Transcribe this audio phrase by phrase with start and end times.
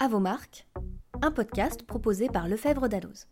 [0.00, 0.68] À vos marques,
[1.22, 3.26] un podcast proposé par Lefebvre Dalloz.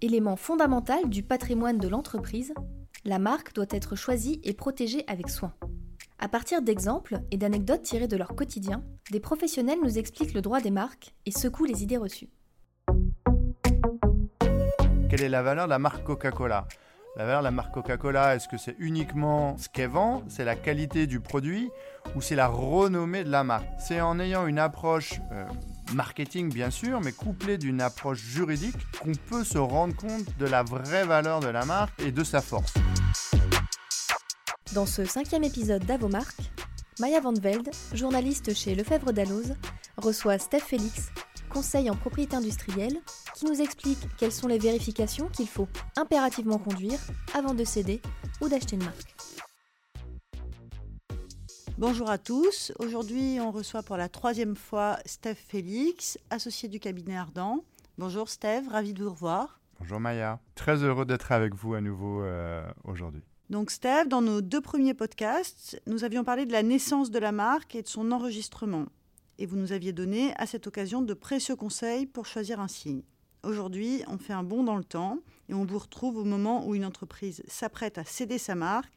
[0.00, 2.54] Élément fondamental du patrimoine de l'entreprise,
[3.04, 5.52] la marque doit être choisie et protégée avec soin.
[6.18, 10.62] À partir d'exemples et d'anecdotes tirées de leur quotidien, des professionnels nous expliquent le droit
[10.62, 12.30] des marques et secouent les idées reçues.
[15.10, 16.66] Quelle est la valeur de la marque Coca-Cola?
[17.16, 21.06] La valeur la marque Coca-Cola, est-ce que c'est uniquement ce qu'elle vend, c'est la qualité
[21.06, 21.70] du produit
[22.14, 23.66] ou c'est la renommée de la marque?
[23.78, 25.46] C'est en ayant une approche euh,
[25.94, 30.62] marketing bien sûr, mais couplée d'une approche juridique qu'on peut se rendre compte de la
[30.62, 32.74] vraie valeur de la marque et de sa force.
[34.74, 36.52] Dans ce cinquième épisode d'Avo Marques,
[37.00, 39.54] Maya Van Velde, journaliste chez Lefebvre Dalloz,
[39.96, 41.12] reçoit Steph Félix,
[41.48, 42.98] conseil en propriété industrielle,
[43.36, 46.98] qui nous explique quelles sont les vérifications qu'il faut impérativement conduire
[47.34, 48.00] avant de céder
[48.40, 49.14] ou d'acheter une marque.
[51.76, 52.72] Bonjour à tous.
[52.78, 57.62] Aujourd'hui, on reçoit pour la troisième fois Steph Félix, associé du cabinet Ardent.
[57.98, 59.60] Bonjour Steph, ravi de vous revoir.
[59.80, 63.22] Bonjour Maya, très heureux d'être avec vous à nouveau euh, aujourd'hui.
[63.50, 67.32] Donc Steph, dans nos deux premiers podcasts, nous avions parlé de la naissance de la
[67.32, 68.86] marque et de son enregistrement.
[69.38, 73.02] Et vous nous aviez donné à cette occasion de précieux conseils pour choisir un signe.
[73.46, 76.74] Aujourd'hui, on fait un bond dans le temps et on vous retrouve au moment où
[76.74, 78.92] une entreprise s'apprête à céder sa marque,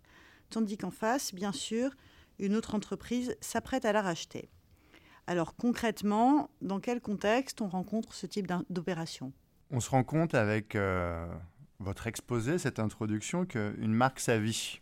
[0.50, 1.92] tandis qu'en face, bien sûr,
[2.40, 4.50] une autre entreprise s'apprête à la racheter.
[5.28, 9.34] Alors concrètement, dans quel contexte on rencontre ce type d'opération?
[9.70, 11.28] On se rend compte avec euh,
[11.78, 14.80] votre exposé, cette introduction, qu'une marque sa vie.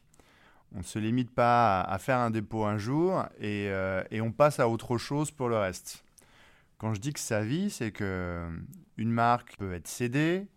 [0.73, 4.61] On ne se limite pas à, faire un dépôt un jour euh, et, on passe
[4.61, 6.05] à autre chose pour le reste.
[6.77, 8.47] Quand je dis que sa vie, c'est que
[8.97, 10.47] une marque peut être cédée,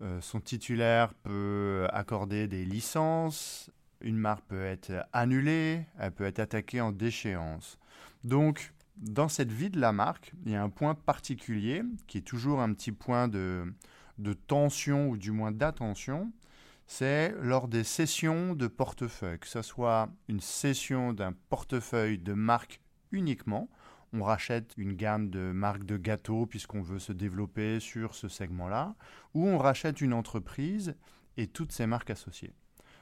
[0.00, 6.38] euh, son titulaire peut accorder des licences, une marque peut être annulée, elle peut être
[6.38, 7.78] attaquée en déchéance.
[8.24, 12.22] Donc, dans cette vie de la marque, il y a un point particulier qui est
[12.22, 13.72] toujours un petit point de,
[14.18, 16.32] de tension ou du moins d'attention,
[16.86, 22.80] c'est lors des sessions de portefeuille, que ce soit une session d'un portefeuille de marque
[23.12, 23.68] uniquement,
[24.12, 28.94] on rachète une gamme de marques de gâteaux puisqu'on veut se développer sur ce segment-là,
[29.34, 30.94] ou on rachète une entreprise
[31.36, 32.52] et toutes ses marques associées.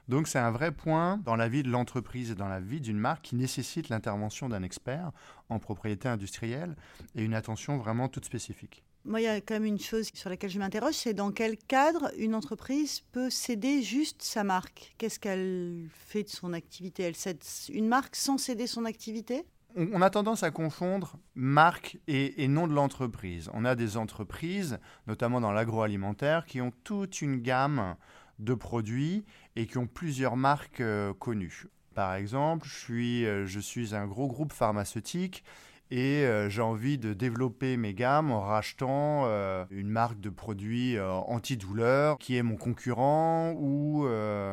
[0.09, 2.99] Donc c'est un vrai point dans la vie de l'entreprise et dans la vie d'une
[2.99, 5.11] marque qui nécessite l'intervention d'un expert
[5.49, 6.77] en propriété industrielle
[7.17, 8.85] et une attention vraiment toute spécifique.
[9.05, 11.57] Moi, il y a quand même une chose sur laquelle je m'interroge, c'est dans quel
[11.57, 14.97] cadre une entreprise peut céder juste sa marque?
[14.99, 17.05] Qu'est-ce qu'elle fait de son activité?
[17.05, 19.45] Elle cède une marque sans céder son activité?
[19.77, 23.51] On a tendance à confondre marque et, nom de l'entreprise.
[23.53, 27.97] On a des entreprises, notamment dans l'agroalimentaire, qui ont toute une gamme
[28.39, 31.67] de produits et qui ont plusieurs marques euh, connues.
[31.95, 35.45] Par exemple, je suis, euh, je suis un gros groupe pharmaceutique
[35.91, 39.27] et euh, j'ai envie de développer mes gammes en rachetant
[39.71, 44.07] une marque de produits antidouleurs qui est mon concurrent ou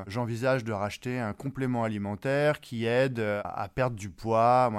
[0.08, 4.72] j'envisage de racheter un complément alimentaire qui aide à perdre du poids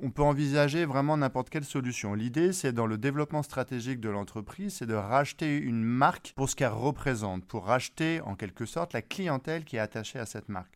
[0.00, 2.14] on peut envisager vraiment n'importe quelle solution.
[2.14, 6.54] L'idée, c'est dans le développement stratégique de l'entreprise, c'est de racheter une marque pour ce
[6.54, 10.74] qu'elle représente, pour racheter en quelque sorte la clientèle qui est attachée à cette marque.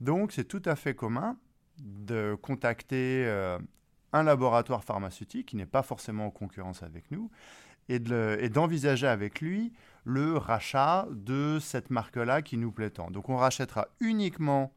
[0.00, 1.36] Donc, c'est tout à fait commun
[1.78, 3.58] de contacter euh,
[4.12, 7.30] un laboratoire pharmaceutique qui n'est pas forcément en concurrence avec nous
[7.90, 9.74] et d'envisager avec lui
[10.04, 13.10] le rachat de cette marque-là qui nous plaît tant.
[13.10, 14.72] Donc, on rachètera uniquement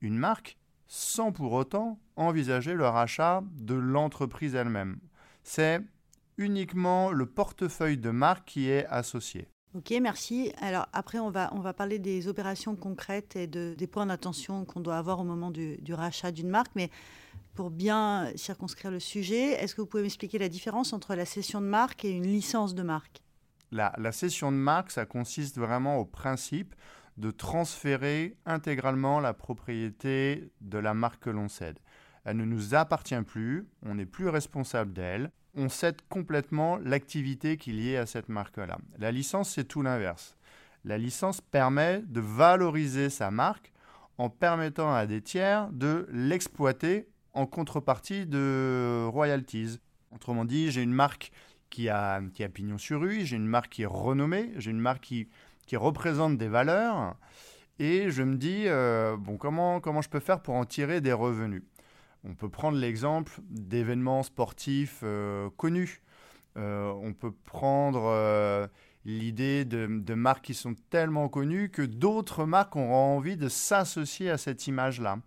[0.00, 0.58] une marque
[0.94, 4.98] sans pour autant envisager le rachat de l'entreprise elle-même.
[5.42, 5.80] C'est
[6.36, 9.48] uniquement le portefeuille de marque qui est associé.
[9.74, 10.52] Ok, merci.
[10.60, 14.66] Alors après, on va, on va parler des opérations concrètes et de, des points d'attention
[14.66, 16.72] qu'on doit avoir au moment du, rachat d'une marque.
[16.74, 16.90] Mais
[17.54, 21.62] pour bien circonscrire le sujet, est-ce que vous pouvez m'expliquer la différence entre la cession
[21.62, 23.22] de marque et une licence de marque?
[23.70, 26.74] La, la cession de marque, ça consiste vraiment au principe
[27.16, 31.78] de transférer intégralement la propriété de la marque que l'on cède.
[32.24, 37.70] Elle ne nous appartient plus, on n'est plus responsable d'elle, on cède complètement l'activité qui
[37.70, 38.78] est liée à cette marque-là.
[38.98, 40.36] La licence, c'est tout l'inverse.
[40.84, 43.72] La licence permet de valoriser sa marque
[44.18, 49.78] en permettant à des tiers de l'exploiter en contrepartie de royalties.
[50.10, 51.32] Autrement dit, j'ai une marque
[51.70, 54.80] qui a, qui a pignon sur rue, j'ai une marque qui est renommée, j'ai une
[54.80, 55.28] marque qui
[55.72, 57.16] qui représentent des valeurs.
[57.78, 61.14] Et je me dis, euh, bon, comment, comment je peux faire pour en tirer des
[61.14, 61.62] revenus?
[62.24, 66.02] On peut prendre l'exemple d'événements sportifs euh, connus.
[66.58, 68.68] Euh, on peut prendre
[69.06, 74.28] l'idée de, de, marques qui sont tellement connues que d'autres marques auront envie de s'associer
[74.28, 75.20] à cette image-là.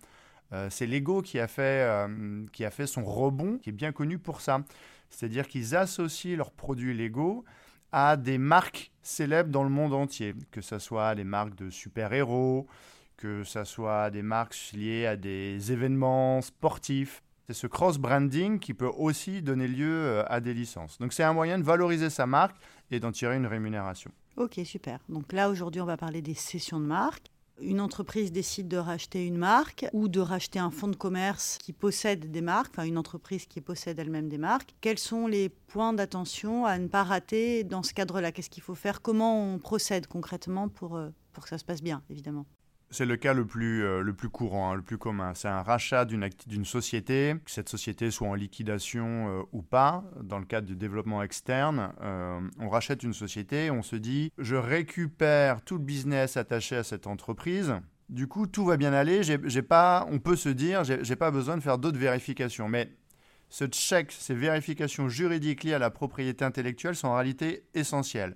[0.69, 2.07] C'est Lego qui a, fait,
[2.53, 4.62] qui a fait son rebond, qui est bien connu pour ça.
[5.09, 7.45] C'est-à-dire qu'ils associent leurs produits Lego
[7.92, 12.68] à des marques célèbres dans le monde entier, que ce soit des marques de super-héros,
[13.18, 17.22] que ce soit des marques liées à des événements sportifs.
[17.48, 20.98] C'est ce cross-branding qui peut aussi donner lieu euh, à des licences.
[20.98, 22.58] Donc c'est un moyen de valoriser sa marque
[22.90, 24.12] et d'en tirer une rémunération.
[24.38, 25.00] Ok, super.
[25.10, 27.28] Donc là, aujourd'hui, on va parler des sessions de marque
[27.62, 31.74] une entreprise décide de racheter une marque ou de racheter un fonds de commerce qui
[31.74, 35.94] possède des marques, enfin une entreprise qui possède elle-même des marques, quels sont les points
[35.94, 38.31] d'attention à ne pas rater dans ce cadre-là?
[38.31, 39.02] Qu'est-ce qu'il faut faire?
[39.02, 42.46] Comment on procède concrètement pour, euh, pour que ça se passe bien, évidemment?
[42.95, 45.33] C'est le cas le plus, euh, le plus courant, hein, le plus commun.
[45.36, 50.39] C'est un rachat d'une société, que cette société soit en liquidation euh, ou pas, dans
[50.39, 51.92] le cadre du développement externe.
[52.01, 56.83] Euh, on rachète une société, on se dit, je récupère tout le business attaché à
[56.83, 57.75] cette entreprise.
[58.07, 59.24] Du coup, tout va bien aller.
[59.24, 62.69] J'ai pas, on peut se dire, j'ai pas besoin de faire d'autres vérifications.
[62.69, 62.92] Mais
[63.50, 68.36] ce check, ces vérifications juridiques liées à la propriété intellectuelle sont en réalité essentielles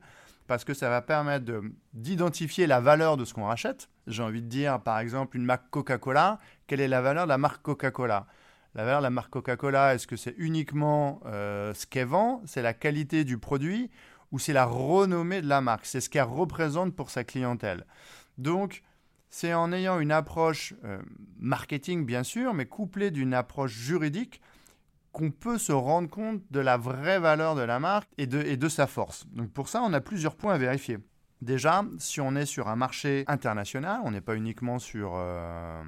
[0.49, 1.45] parce que ça va permettre
[1.93, 3.87] d'identifier la valeur de ce qu'on rachète.
[4.07, 7.37] J'ai envie de dire, par exemple, une marque Coca-Cola, quelle est la valeur de la
[7.37, 8.25] marque Coca-Cola?
[8.73, 12.63] La valeur de la marque Coca-Cola, est-ce que c'est uniquement euh, ce qu'elle vend, c'est
[12.63, 13.91] la qualité du produit,
[14.31, 17.85] ou c'est la renommée de la marque, c'est ce qu'elle représente pour sa clientèle.
[18.39, 18.81] Donc,
[19.29, 20.99] c'est en ayant une approche euh,
[21.37, 24.41] marketing, bien sûr, mais couplée d'une approche juridique,
[25.11, 28.87] qu'on peut se rendre compte de la vraie valeur de la marque et de, sa
[28.87, 29.25] force.
[29.31, 30.99] Donc pour ça, on a plusieurs points à vérifier.
[31.41, 35.83] Déjà, si on est sur un marché international, on n'est pas uniquement sur, euh,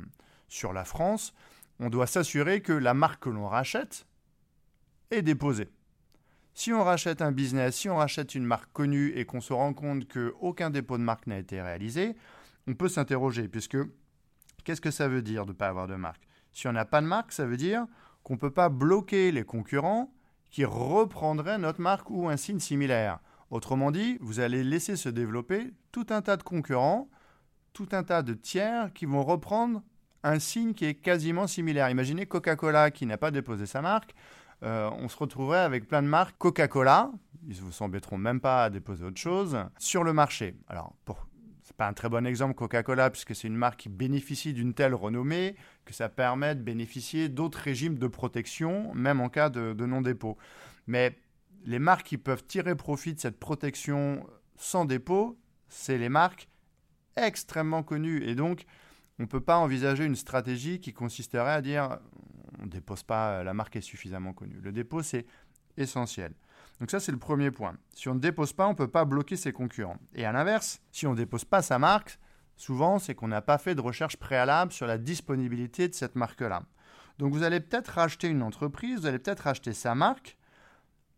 [0.47, 1.33] sur la France,
[1.79, 4.07] on doit s'assurer que la marque que l'on rachète
[5.11, 5.69] est déposée.
[6.53, 9.73] Si on rachète un business, si on rachète une marque connue et qu'on se rend
[9.73, 12.15] compte qu'aucun dépôt de marque n'a été réalisé,
[12.67, 13.77] on peut s'interroger, puisque
[14.63, 16.27] qu'est-ce que ça veut dire de ne pas avoir de marque?
[16.53, 17.87] Si on n'a pas de marque, ça veut dire
[18.23, 20.13] qu'on ne peut pas bloquer les concurrents
[20.49, 23.19] qui reprendraient notre marque ou un signe similaire.
[23.49, 27.09] Autrement dit, vous allez laisser se développer tout un tas de concurrents,
[27.73, 29.81] tout un tas de tiers qui vont reprendre
[30.23, 31.89] un signe qui est quasiment similaire.
[31.89, 34.13] Imaginez Coca-Cola qui n'a pas déposé sa marque.
[34.63, 37.11] Euh, on se retrouverait avec plein de marques Coca-Cola,
[37.47, 40.55] ils ne vous s'embêteront même pas à déposer autre chose, sur le marché.
[40.67, 41.25] Alors, pour
[41.87, 45.55] un très bon exemple Coca-Cola, puisque c'est une marque qui bénéficie d'une telle renommée
[45.85, 50.37] que ça permet de bénéficier d'autres régimes de protection, même en cas de, non-dépôt.
[50.87, 51.17] Mais
[51.65, 54.25] les marques qui peuvent tirer profit de cette protection
[54.55, 55.39] sans dépôt,
[55.69, 56.49] c'est les marques
[57.15, 58.23] extrêmement connues.
[58.23, 58.65] Et donc,
[59.19, 61.99] on ne peut pas envisager une stratégie qui consisterait à dire
[62.59, 64.59] on ne dépose pas, la marque est suffisamment connue.
[64.61, 65.25] Le dépôt, c'est
[65.77, 66.33] essentiel.
[66.81, 67.75] Donc ça, c'est le premier point.
[67.93, 69.99] Si on ne dépose pas, on ne peut pas bloquer ses concurrents.
[70.15, 72.17] Et à l'inverse, si on ne dépose pas sa marque,
[72.57, 76.63] souvent, c'est qu'on n'a pas fait de recherche préalable sur la disponibilité de cette marque-là.
[77.19, 80.39] Donc vous allez peut-être racheter une entreprise, vous allez peut-être racheter sa marque,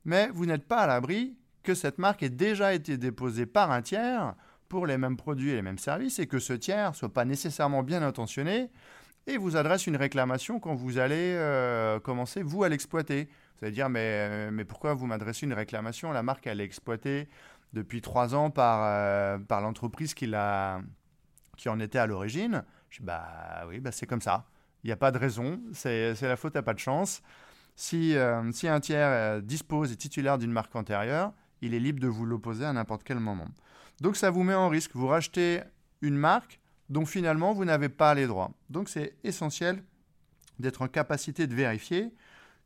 [0.04, 3.82] mais vous n'êtes pas à l'abri que cette marque ait déjà été déposée par un
[3.82, 4.36] tiers
[4.68, 7.24] pour les mêmes produits et les mêmes services et que ce tiers ne soit pas
[7.24, 8.70] nécessairement bien intentionné
[9.28, 13.30] et vous adresse une réclamation quand vous allez euh, commencer, vous, à l'exploiter.
[13.58, 16.12] Vous allez dire, mais, euh, mais pourquoi vous m'adressez une réclamation?
[16.12, 17.30] La marque, elle est exploitée
[17.74, 20.32] depuis trois ans par, euh, par l'entreprise qui,
[21.58, 22.64] qui en était à l'origine.
[22.90, 24.46] Je dis, bah oui, bah, c'est comme ça.
[24.84, 27.22] Il n'y a pas de raison, c'est la faute à pas de chance.
[27.76, 28.16] Si,
[28.52, 31.32] si un tiers dispose et titulaire d'une marque antérieure,
[31.62, 33.48] il est libre de vous l'opposer à n'importe quel moment.
[34.02, 34.92] Donc ça vous met en risque.
[34.94, 35.62] Vous rachetez
[36.02, 38.52] une marque, donc finalement, vous n'avez pas les droits.
[38.70, 39.82] Donc c'est essentiel
[40.60, 42.14] d'être en capacité de vérifier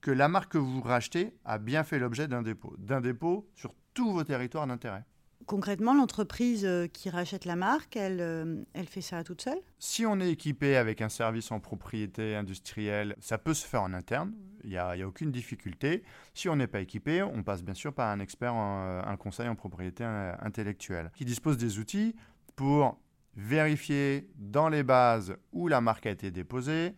[0.01, 3.74] que la marque que vous rachetez a bien fait l'objet d'un dépôt, d'un dépôt sur
[3.94, 5.04] tous vos territoires d'intérêt.
[5.46, 9.60] Concrètement, l'entreprise euh, qui rachète la marque, elle, euh, elle fait ça toute seule?
[9.80, 13.94] Si on est équipé avec un service en propriété industrielle, ça peut se faire en
[13.94, 14.34] interne,
[14.66, 16.04] il n'y a, a, aucune difficulté.
[16.34, 19.48] Si on n'est pas équipé, on passe bien sûr par un expert, en, un conseil
[19.48, 22.13] en propriété euh, intellectuelle, qui dispose des outils
[22.58, 23.00] pour
[23.38, 26.94] vérifier dans les bases où la marque a été déposée,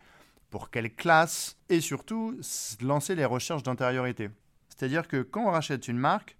[0.50, 2.40] pour quelle classe, et surtout
[2.82, 4.30] lancer les recherches d'antériorité.
[4.70, 6.38] C'est-à-dire que quand on rachète une marque,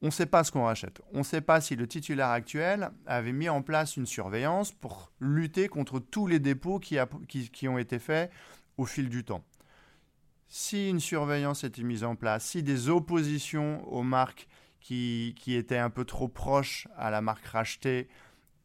[0.00, 1.00] on ne sait pas ce qu'on rachète.
[1.12, 5.12] On ne sait pas si le titulaire actuel avait mis en place une surveillance pour
[5.20, 8.30] lutter contre tous les dépôts qui, ont été faits
[8.76, 9.44] au fil du temps.
[10.48, 14.48] Si une surveillance était mise en place, si des oppositions aux marques
[14.80, 18.08] qui, étaient un peu trop proches à la marque rachetée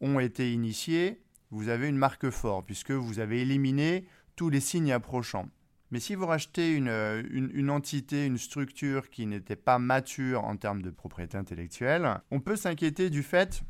[0.00, 4.92] ont été initiés, vous avez une marque forte, puisque vous avez éliminé tous les signes
[4.92, 5.48] approchants.
[5.90, 6.88] Mais si vous rachetez une,
[7.30, 12.56] une, entité, une structure qui n'était pas mature en termes de propriété intellectuelle, on peut
[12.56, 13.62] s'inquiéter du fait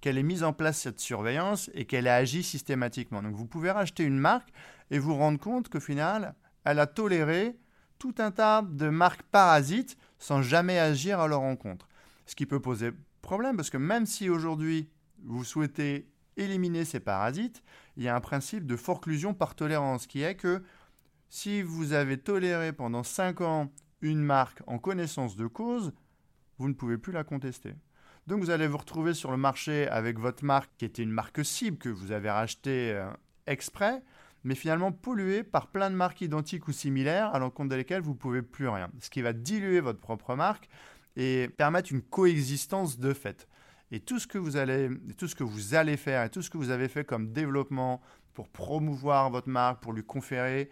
[0.00, 3.22] qu'elle ait mis en place cette surveillance et qu'elle ait agi systématiquement.
[3.22, 4.50] Donc vous pouvez racheter une marque
[4.90, 6.34] et vous rendre compte qu'au final,
[6.64, 7.56] elle a toléré
[7.98, 11.88] tout un tas de marques parasites sans jamais agir à leur encontre.
[12.26, 12.90] Ce qui peut poser
[13.22, 14.90] problème parce que même si aujourd'hui
[15.22, 17.62] vous souhaitez éliminer ces parasites,
[17.96, 20.62] il y a un principe de forclusion par tolérance qui est que
[21.28, 25.92] si vous avez toléré pendant 5 ans une marque en connaissance de cause,
[26.58, 27.74] vous ne pouvez plus la contester.
[28.26, 31.44] Donc vous allez vous retrouver sur le marché avec votre marque qui était une marque
[31.44, 33.10] cible que vous avez rachetée euh,
[33.46, 34.02] exprès,
[34.44, 38.12] mais finalement polluée par plein de marques identiques ou similaires à l'encontre de lesquelles vous
[38.12, 38.90] ne pouvez plus rien.
[39.00, 40.68] Ce qui va diluer votre propre marque
[41.16, 43.48] et permettre une coexistence de fait.
[43.94, 46.50] Et tout ce que vous allez, tout ce que vous allez faire et tout ce
[46.50, 48.00] que vous avez fait comme développement
[48.32, 50.68] pour promouvoir votre marque, pour lui conférer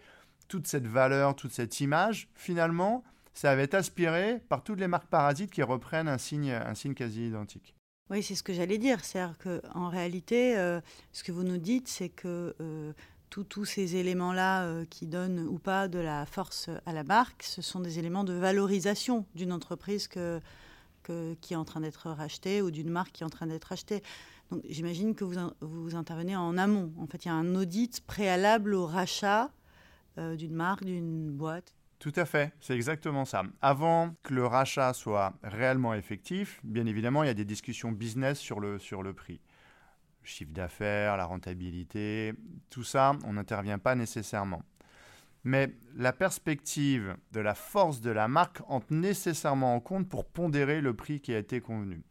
[0.49, 3.01] toute cette valeur, toute cette image, finalement,
[3.33, 6.95] ça va être aspiré par toutes les marques parasites qui reprennent un signe, un signe
[6.95, 7.73] quasi identique.
[8.09, 9.05] Oui, c'est ce que j'allais dire.
[9.05, 10.81] C'est-à-dire qu'en réalité, euh,
[11.13, 12.91] ce que vous nous dites, c'est que euh,
[13.29, 17.61] tous ces éléments-là euh, qui donnent ou pas de la force à la marque, ce
[17.61, 20.41] sont des éléments de valorisation d'une entreprise que,
[21.41, 24.03] qui est en train d'être rachetée ou d'une marque qui est en train d'être achetée.
[24.51, 26.93] Donc j'imagine que vous, vous intervenez en amont.
[26.99, 29.49] En fait, il y a un audit préalable au rachat
[30.17, 31.73] d'une marque, d'une boîte.
[32.03, 33.43] Tout à fait, c'est exactement ça.
[33.61, 38.39] Avant que le rachat soit réellement effectif, bien évidemment, il y a des discussions business
[38.39, 39.39] sur le, sur le prix.
[40.21, 42.33] Le chiffre d'affaires, la rentabilité,
[42.69, 44.63] tout ça, on n'intervient pas nécessairement.
[45.43, 50.79] Mais la perspective de la force de la marque entre nécessairement en compte pour pondérer
[50.81, 52.01] le prix qui a été convenu.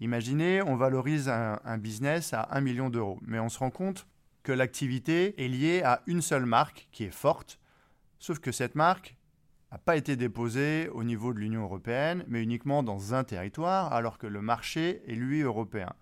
[0.00, 4.06] Imaginez, on valorise un, business à 1 million d'euros, mais on se rend compte
[4.42, 7.60] que l'activité est liée à une seule marque qui est forte,
[8.18, 9.16] sauf que cette marque,
[9.70, 14.18] n'a pas été déposé au niveau de l'Union européenne, mais uniquement dans un territoire, alors
[14.18, 15.92] que le marché est lui européen.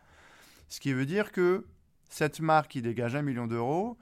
[0.68, 1.66] Ce qui veut dire que
[2.08, 3.98] cette marque qui dégage un million d'euros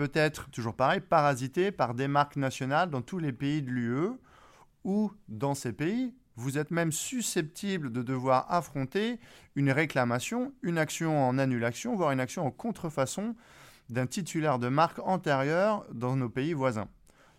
[0.00, 4.12] peut être, toujours pareil, parasitée par des marques nationales dans tous les pays de l'UE,
[4.82, 9.20] ou dans ces pays, vous êtes même susceptible de devoir affronter
[9.56, 13.36] une réclamation, une action en annulation, voire une action en contrefaçon
[13.90, 16.88] d'un titulaire de marque antérieure dans nos pays voisins.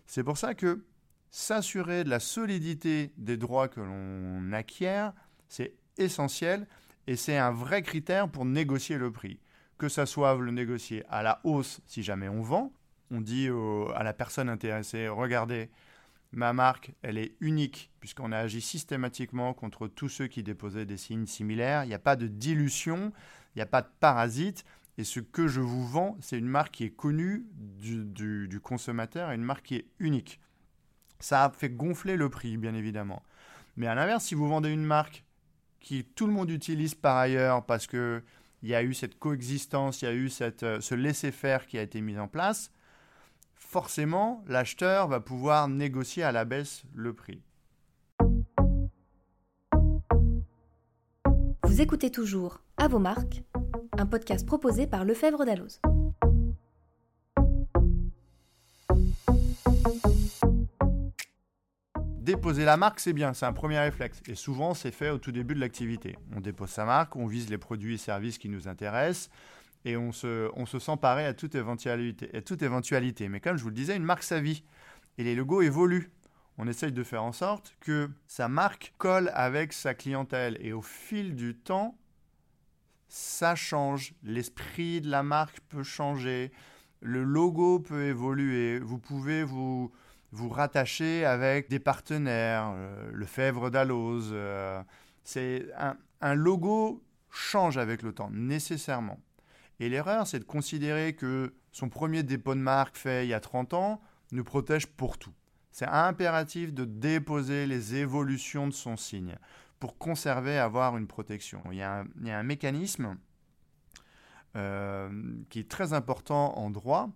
[0.06, 0.84] C'est pour ça que
[1.32, 5.14] s'assurer de la solidité des droits que l'on acquiert,
[5.48, 6.68] c'est essentiel
[7.08, 9.40] et c'est un vrai critère pour négocier le prix.
[9.82, 12.72] Que ça soit le négocier à la hausse si jamais on vend,
[13.10, 13.48] on dit
[13.96, 15.70] à la personne intéressée, regardez,
[16.30, 20.96] ma marque, elle est unique puisqu'on a agi systématiquement contre tous ceux qui déposaient des
[20.96, 21.82] signes similaires.
[21.82, 23.12] Il n'y a pas de dilution,
[23.56, 24.64] il n'y a pas de parasite.
[24.98, 29.32] Et ce que je vous vends, c'est une marque qui est connue du, du consommateur
[29.32, 30.38] une marque qui est unique.
[31.18, 33.24] Ça a fait gonfler le prix, bien évidemment.
[33.76, 35.24] Mais à l'inverse, si vous vendez une marque
[35.80, 37.88] qui tout le monde utilise par ailleurs parce
[38.62, 40.30] qu'il y a eu cette coexistence, il y a eu
[40.62, 42.70] euh, ce laisser-faire qui a été mis en place,
[43.56, 47.42] forcément, l'acheteur va pouvoir négocier à la baisse le prix.
[51.64, 53.42] Vous écoutez toujours À vos marques,
[53.98, 55.80] un podcast proposé par Lefebvre Dalloz.
[62.22, 64.22] Déposer la marque, c'est bien, c'est un premier réflexe.
[64.28, 66.16] Et souvent, c'est fait au tout début de l'activité.
[66.36, 69.28] On dépose sa marque, on vise les produits et services qui nous intéressent,
[69.84, 73.28] et on se, on se sent paré à toute, éventualité, à toute éventualité.
[73.28, 74.62] Mais comme je vous le disais, une marque, sa vie.
[75.18, 76.12] Et les logos évoluent.
[76.58, 80.56] On essaye de faire en sorte que sa marque colle avec sa clientèle.
[80.60, 81.98] Et au fil du temps,
[83.08, 84.14] ça change.
[84.22, 86.52] L'esprit de la marque peut changer.
[87.00, 88.78] Le logo peut évoluer.
[88.78, 89.90] Vous pouvez vous
[90.32, 94.30] vous rattachez avec des partenaires, euh, le Fèvre d'Alloz.
[94.32, 94.82] Euh,
[95.22, 95.66] c'est
[96.20, 99.20] un, logo change avec le temps, nécessairement.
[99.78, 103.40] Et l'erreur, c'est de considérer que son premier dépôt de marque fait il y a
[103.40, 104.00] 30 ans
[104.32, 105.32] nous protège pour tout.
[105.70, 109.36] C'est impératif de déposer les évolutions de son signe
[109.78, 111.62] pour conserver, avoir une protection.
[111.70, 113.16] Il y a un, mécanisme
[114.56, 115.10] euh,
[115.50, 117.10] qui est très important en droit,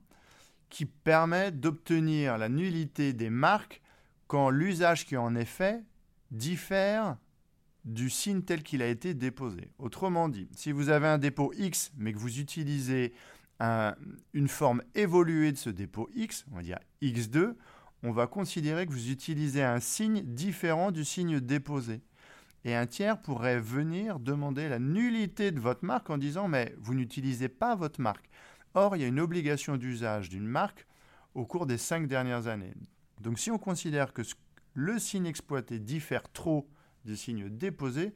[0.68, 3.82] qui permet d'obtenir la nullité des marques
[4.26, 5.84] quand l'usage qui en est fait
[6.30, 7.16] diffère
[7.84, 9.70] du signe tel qu'il a été déposé.
[9.78, 13.12] Autrement dit, si vous avez un dépôt X, mais que vous utilisez
[13.60, 17.54] une forme évoluée de ce dépôt X, on va dire X2,
[18.02, 22.02] on va considérer que vous utilisez un signe différent du signe déposé.
[22.64, 26.94] Et un tiers pourrait venir demander la nullité de votre marque en disant mais vous
[26.94, 28.28] n'utilisez pas votre marque.
[28.76, 30.86] Or, il y a une obligation d'usage d'une marque
[31.34, 32.74] au cours des cinq dernières années.
[33.22, 34.20] Donc si on considère que
[34.74, 36.68] le signe exploité diffère trop
[37.06, 38.14] du signe déposé,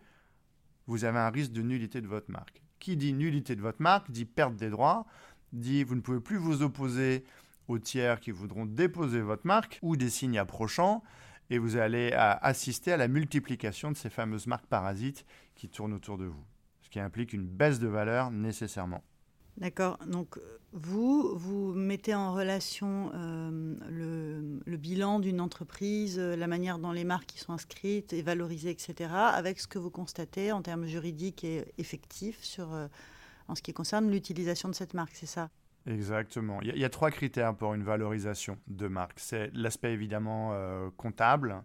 [0.87, 2.61] vous avez un risque de nullité de votre marque.
[2.79, 5.07] Qui dit nullité de votre marque dit perte des droits,
[5.55, 7.25] dit vous ne pouvez plus vous opposer
[7.67, 11.03] aux tiers qui voudront déposer votre marque ou des signes approchants
[11.49, 15.25] et vous allez assister à la multiplication de ces fameuses marques parasites
[15.55, 16.45] qui tournent autour de vous,
[16.83, 19.03] ce qui implique une baisse de valeur nécessairement.
[19.57, 19.99] D'accord.
[20.07, 20.39] Donc,
[20.73, 23.75] vous, vous mettez en relation euh,
[24.65, 28.71] le, bilan d'une entreprise, euh, la manière dont les marques y sont inscrites et valorisées,
[28.71, 32.87] etc., avec ce que vous constatez en termes juridiques et effectifs sur, euh,
[33.49, 35.51] en ce qui concerne l'utilisation de cette marque, c'est ça?
[35.87, 36.61] Exactement.
[36.63, 39.19] Il y, a trois critères pour une valorisation de marque.
[39.19, 40.55] C'est l'aspect évidemment
[40.99, 41.65] comptable,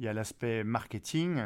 [0.00, 1.40] il y a l'aspect marketing,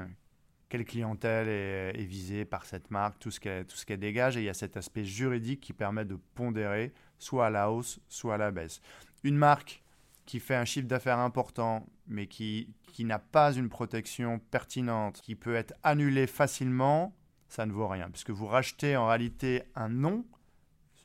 [0.77, 4.37] quelle clientèle est, visée par cette marque, tout ce qu'elle dégage.
[4.37, 7.99] Et il y a cet aspect juridique qui permet de pondérer soit à la hausse,
[8.09, 8.83] soit à la baisse.
[9.25, 9.83] Une marque
[10.27, 15.35] qui fait un chiffre d'affaires important, mais qui, qui n'a pas une protection pertinente, qui
[15.35, 17.17] peut être annulée facilement,
[17.49, 20.27] ça ne vaut rien, puisque vous rachetez en réalité un nom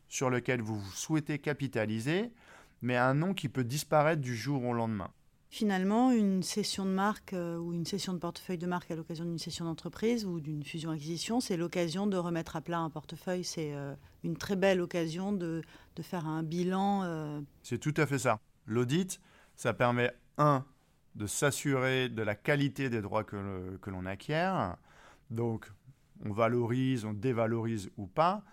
[0.09, 2.33] sur lequel vous souhaitez capitaliser,
[2.81, 5.11] mais un nom qui peut disparaître du jour au lendemain.
[5.53, 9.25] Finalement, une cession de marque euh, ou une cession de portefeuille de marque à l'occasion
[9.25, 13.43] d'une cession d'entreprise ou d'une fusion-acquisition, c'est l'occasion de remettre à plat un portefeuille.
[13.43, 13.93] C'est euh,
[14.23, 15.61] une très belle occasion de,
[16.01, 17.01] faire un bilan.
[17.03, 17.41] Euh.
[17.63, 18.39] C'est tout à fait ça.
[18.65, 19.19] L'audit,
[19.57, 20.63] ça permet, un,
[21.15, 24.77] de s'assurer de la qualité des droits que l'on acquiert.
[25.31, 25.69] Donc,
[26.23, 28.45] on valorise, on dévalorise ou pas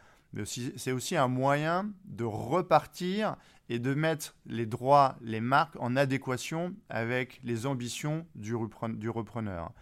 [0.45, 3.37] c'est aussi un moyen de repartir
[3.69, 9.73] et de mettre les droits, les marques en adéquation avec les ambitions du, repreneur.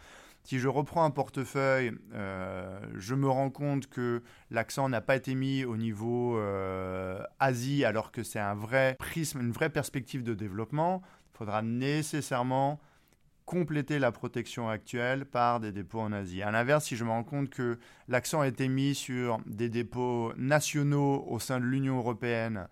[0.42, 5.34] Si je reprends un portefeuille, euh, je me rends compte que l'accent n'a pas été
[5.34, 10.34] mis au niveau euh, Asie alors que c'est un vrai prisme, une vraie perspective de
[10.34, 11.02] développement,
[11.34, 12.80] il faudra nécessairement
[13.46, 16.42] compléter la protection actuelle par des dépôts en Asie.
[16.42, 20.32] A l'inverse, si je me rends compte que l'accent a été mis sur des dépôts
[20.36, 22.68] nationaux au sein de l'Union européenne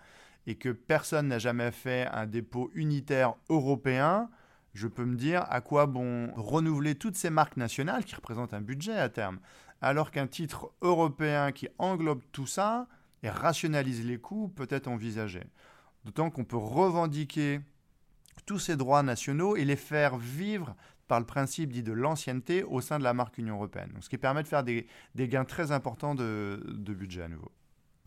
[0.47, 4.29] et que personne n'a jamais fait un dépôt unitaire européen,
[4.75, 8.61] je peux me dire à quoi bon renouveler toutes ces marques nationales qui représentent un
[8.61, 9.39] budget à terme,
[9.81, 12.89] alors qu'un titre européen qui englobe tout ça
[13.23, 15.45] et rationalise les coûts peut être envisagé.
[16.05, 17.61] D'autant qu'on peut revendiquer
[18.47, 20.75] tous ces droits nationaux et les faire vivre
[21.09, 23.93] par le principe dit de l'ancienneté au sein de la marque Union européenne.
[24.01, 27.51] ce qui permet de faire des, gains très importants de, budget à nouveau.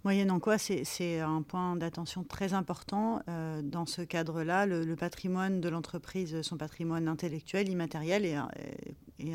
[0.03, 4.65] Moyennant quoi, c'est un point d'attention très important euh, dans ce cadre-là.
[4.65, 9.33] Le, patrimoine de l'entreprise, son patrimoine intellectuel, immatériel, et,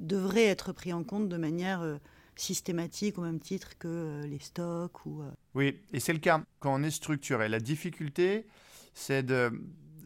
[0.00, 1.98] devrait être pris en compte de manière euh,
[2.34, 5.06] systématique au même titre que euh, les stocks.
[5.06, 5.22] Ou,
[5.54, 7.48] Oui, et c'est le cas quand on est structuré.
[7.48, 8.46] La difficulté,
[8.94, 9.52] c'est de,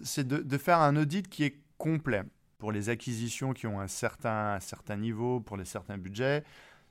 [0.03, 2.23] c'est de, faire un audit qui est complet.
[2.59, 6.43] Pour les acquisitions qui ont un certain, certain niveau, pour les certains budgets,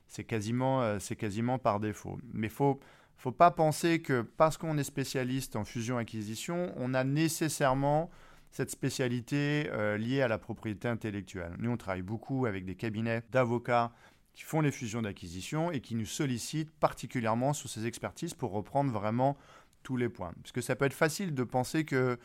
[0.06, 2.18] c'est quasiment, euh, c'est quasiment par défaut.
[2.32, 2.80] Mais il faut,
[3.18, 8.10] faut pas penser que parce qu'on est spécialiste en fusion-acquisition, on a nécessairement
[8.50, 11.52] cette spécialité euh, liée à la propriété intellectuelle.
[11.58, 13.92] Nous, on travaille beaucoup avec des cabinets d'avocats
[14.34, 18.92] qui font les fusions d'acquisition et qui nous sollicitent particulièrement sur ces expertises pour reprendre
[18.92, 19.36] vraiment
[19.82, 20.32] tous les points.
[20.42, 22.18] Parce que ça peut être facile de penser que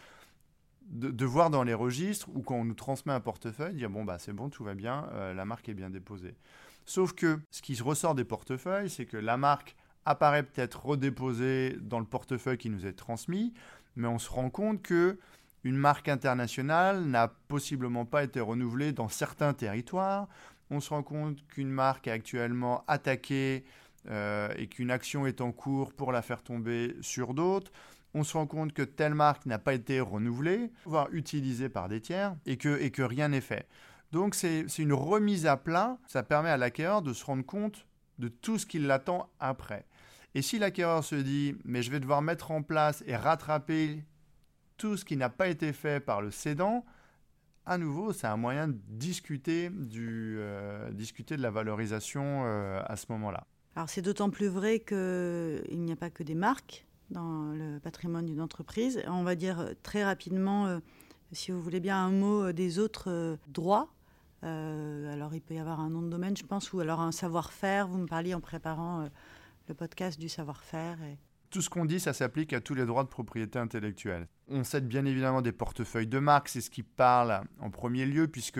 [0.90, 4.18] de, voir dans les registres ou quand on nous transmet un portefeuille, dire bon bah
[4.20, 6.36] c'est bon, tout va bien, euh, la marque est bien déposée.
[6.86, 12.00] Sauf que ce qui ressort des portefeuilles, c'est que la marque apparaît peut-être redéposée dans
[12.00, 13.54] le portefeuille qui nous est transmis,
[13.96, 15.18] mais on se rend compte que
[15.64, 20.28] une marque internationale n'a possiblement pas été renouvelée dans certains territoires.
[20.70, 23.64] On se rend compte qu'une marque est actuellement attaquée
[24.10, 27.72] euh, et qu'une action est en cours pour la faire tomber sur d'autres
[28.14, 32.02] on se rend compte que telle marque n'a pas été renouvelée, voire utilisée par des
[32.02, 33.68] tiers, et que, rien n'est fait.
[34.12, 37.88] Donc c'est une remise à plat, ça permet à l'acquéreur de se rendre compte
[38.20, 39.86] de tout ce qui l'attend après.
[40.36, 44.04] Et si l'acquéreur se dit, mais je vais devoir mettre en place et rattraper
[44.78, 46.86] tout ce qui n'a pas été fait par le cédant,
[47.66, 53.48] à nouveau, c'est un moyen de discuter, euh, de la valorisation euh, à ce moment-là.
[53.76, 58.26] Alors c'est d'autant plus vrai qu'il n'y a pas que des marques dans le patrimoine
[58.26, 59.02] d'une entreprise.
[59.08, 60.80] On va dire très rapidement, euh,
[61.32, 63.94] si vous voulez bien, un mot euh, des autres euh, droits.
[64.42, 67.88] alors il peut y avoir un nom de domaine, je pense, ou alors un savoir-faire.
[67.88, 69.08] Vous me parliez en préparant
[69.70, 70.98] le podcast du savoir-faire.
[71.50, 74.28] Tout ce qu'on dit, ça s'applique à tous les droits de propriété intellectuelle.
[74.50, 78.28] On cède bien évidemment des portefeuilles de marque, c'est ce qui parle en premier lieu,
[78.28, 78.60] puisque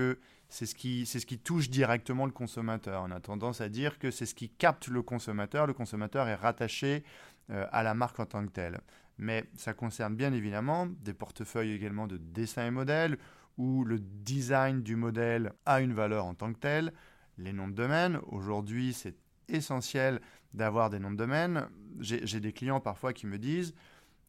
[0.54, 3.04] c'est ce, qui, touche directement le consommateur.
[3.08, 5.66] On a tendance à dire que c'est ce qui capte le consommateur.
[5.66, 7.04] Le consommateur est rattaché
[7.50, 8.80] euh, à la marque en tant que telle.
[9.18, 13.18] Mais ça concerne bien évidemment des portefeuilles également de dessin et modèle,
[13.58, 16.94] où le design du modèle a une valeur en tant que tel.
[17.40, 19.16] Les noms de domaine, aujourd'hui, c'est
[19.48, 20.22] essentiel
[20.54, 21.68] d'avoir des noms de domaine.
[22.00, 23.74] J'ai des clients parfois qui me disent,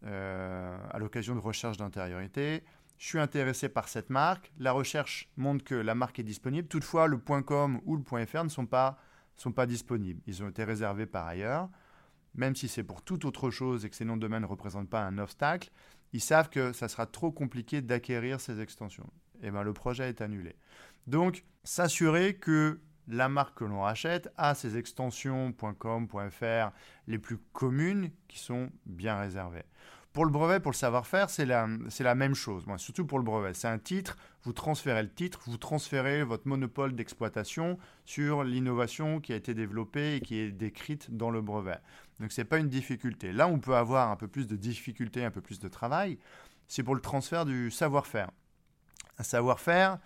[0.06, 2.64] euh, à l'occasion de recherche d'intériorité,
[2.98, 7.07] je suis intéressé par cette marque, la recherche montre que la marque est disponible, toutefois
[7.07, 8.98] le .com ou le .fr ne sont pas,
[9.37, 10.20] sont pas disponibles.
[10.26, 11.68] Ils ont été réservés par ailleurs.
[12.35, 14.90] Même si c'est pour toute autre chose et que ces noms de domaine ne représentent
[14.90, 15.70] pas un obstacle,
[16.12, 19.11] ils savent que ça sera trop compliqué d'acquérir ces extensions.
[19.42, 20.57] Et eh bien le projet est annulé.
[21.07, 26.70] Donc, s'assurer que la marque que l'on rachète a ces extensions .com, .fr
[27.07, 29.64] les plus communes qui sont bien réservées.
[30.14, 31.66] Pour le brevet, pour le savoir-faire, c'est la,
[32.14, 32.64] même chose.
[32.77, 33.53] surtout pour le brevet.
[33.53, 39.33] C'est un titre, vous transférez le titre, vous transférez votre monopole d'exploitation sur l'innovation qui
[39.33, 41.79] a été développée et qui est décrite dans le brevet.
[42.20, 43.33] Donc ce n'est pas une difficulté.
[43.33, 46.16] Là, on peut avoir un peu plus de difficulté, un peu plus de travail.
[46.68, 48.31] C'est pour le transfert du savoir-faire.
[49.18, 49.98] Un savoir-faire,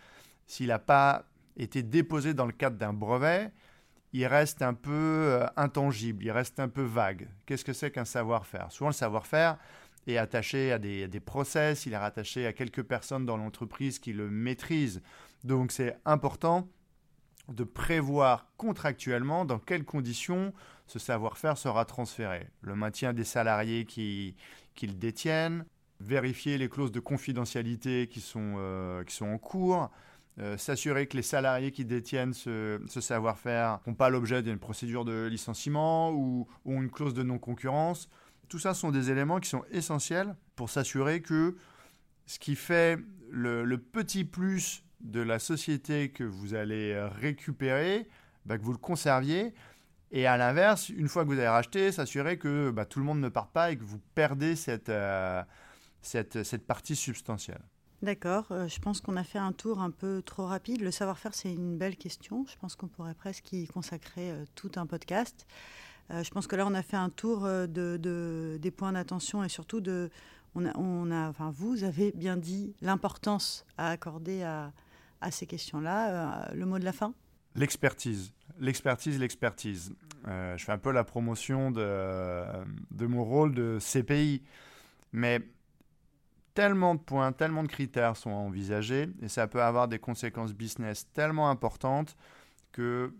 [0.47, 1.27] s'il n'a pas
[1.59, 3.53] été déposé dans le cadre d'un brevet,
[4.15, 7.29] il reste un peu euh, intangible, il reste un peu vague.
[7.45, 8.73] Qu'est-ce que c'est qu'un savoir-faire?
[8.73, 9.59] Souvent, le savoir-faire,
[10.11, 14.31] est attaché à des, process, il est rattaché à quelques personnes dans l'entreprise qui le
[14.31, 15.03] maîtrisent.
[15.45, 16.69] Donc c'est important
[17.49, 20.53] de prévoir contractuellement dans quelles conditions
[20.87, 22.49] ce savoir-faire sera transféré.
[22.61, 24.37] Le maintien des salariés qui,
[24.75, 25.65] qui le détiennent,
[26.01, 29.91] vérifier les clauses de confidentialité qui sont, euh, qui sont en cours,
[30.41, 35.27] euh, s'assurer que les salariés qui détiennent ce, savoir-faire n'ont pas l'objet d'une procédure de
[35.27, 38.09] licenciement ou, ou une clause de non-concurrence.
[38.49, 41.57] Tout ça sont des éléments qui sont essentiels pour s'assurer que
[42.27, 42.99] ce qui fait
[43.31, 48.09] le, petit plus de la société que vous allez récupérer,
[48.47, 49.55] bah, que vous le conserviez.
[50.11, 53.21] Et à l'inverse, une fois que vous avez racheté, s'assurer que bah, tout le monde
[53.21, 55.43] ne part pas et que vous perdez cette, euh,
[56.01, 57.63] cette, cette, partie substantielle.
[58.01, 60.81] D'accord, euh, je pense qu'on a fait un tour un peu trop rapide.
[60.81, 62.47] Le savoir-faire, c'est une belle question.
[62.49, 65.47] Je pense qu'on pourrait presque y consacrer euh, tout un podcast.
[66.11, 69.45] Euh, je pense que là, on a fait un tour euh, de, des points d'attention
[69.45, 70.11] et surtout de.
[70.55, 74.73] Vous avez bien dit l'importance à accorder à,
[75.31, 76.49] ces questions-là.
[76.49, 77.15] Euh, le mot de la fin?
[77.55, 78.33] L'expertise.
[78.59, 79.95] L'expertise, l'expertise.
[80.27, 84.43] je fais un peu la promotion de mon rôle de CPI.
[85.13, 85.41] Mais
[86.55, 91.07] tellement de points, tellement de critères sont envisagés et ça peut avoir des conséquences business
[91.13, 92.17] tellement importantes
[92.73, 93.15] que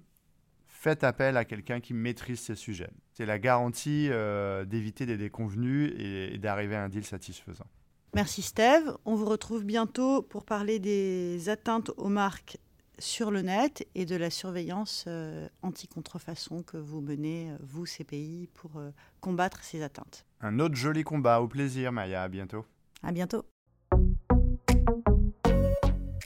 [0.79, 2.91] faites appel à quelqu'un qui maîtrise ces sujets.
[3.13, 7.67] C'est la garantie euh, d'éviter des déconvenus et, d'arriver à un deal satisfaisant.
[8.15, 8.97] Merci Steve.
[9.05, 12.59] On vous retrouve bientôt pour parler des atteintes aux marques
[13.01, 18.49] sur le net et de la surveillance euh, anti-contrefaçon que vous menez, euh, vous, CPI,
[18.55, 18.81] pour
[19.21, 20.25] combattre ces atteintes.
[20.41, 21.41] Un autre joli combat.
[21.41, 22.23] Au plaisir, Maya.
[22.23, 22.65] À bientôt.
[23.03, 23.45] À bientôt.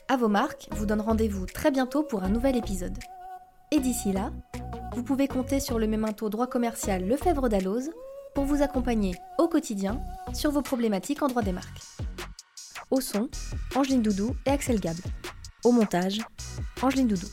[0.09, 2.99] À vos marques vous donne rendez-vous très bientôt pour un nouvel épisode.
[3.73, 4.31] Et d'ici là,
[4.95, 7.91] vous pouvez compter sur le mémento droit commercial Lefebvre d'Alloz
[8.35, 9.99] pour vous accompagner au quotidien
[10.35, 11.81] sur vos problématiques en droit des marques.
[12.91, 13.31] Au son,
[13.75, 15.03] Angeline Doudou et Axel Gable.
[15.65, 16.21] Au montage,
[16.83, 17.29] Angeline Doudou.